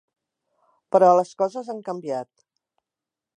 Però 0.95 1.09
les 1.19 1.33
coses 1.43 1.69
han 1.75 1.85
canviat. 1.91 2.33